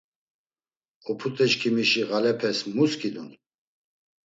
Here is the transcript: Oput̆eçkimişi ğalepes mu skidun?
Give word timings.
Oput̆eçkimişi 1.09 2.01
ğalepes 2.09 2.59
mu 2.75 2.85
skidun? 2.89 3.29